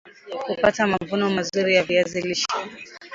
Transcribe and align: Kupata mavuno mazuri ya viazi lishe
Kupata 0.45 0.87
mavuno 0.87 1.29
mazuri 1.29 1.75
ya 1.75 1.83
viazi 1.83 2.21
lishe 2.21 2.47